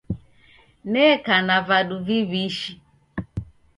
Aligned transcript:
Neka 0.91 1.35
na 1.47 1.57
vadu 1.67 1.97
viw'ishi 2.07 2.73